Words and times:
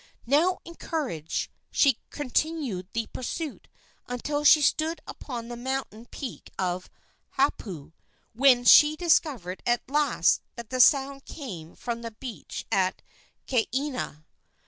Now 0.25 0.57
encouraged, 0.65 1.51
she 1.69 1.99
continued 2.09 2.87
the 2.91 3.05
pursuit 3.05 3.67
until 4.07 4.43
she 4.43 4.59
stood 4.59 4.99
upon 5.05 5.47
the 5.47 5.55
mountain 5.55 6.07
peak 6.07 6.49
of 6.57 6.89
Haupu, 7.37 7.93
when 8.33 8.63
she 8.65 8.95
discovered 8.95 9.61
at 9.63 9.87
last 9.87 10.41
that 10.55 10.71
the 10.71 10.79
sound 10.79 11.25
came 11.25 11.75
from 11.75 12.01
the 12.01 12.09
beach 12.09 12.65
at 12.71 13.03
Kaena. 13.45 14.25